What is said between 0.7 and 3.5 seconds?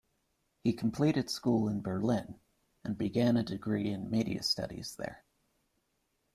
completed school in Berlin, and began a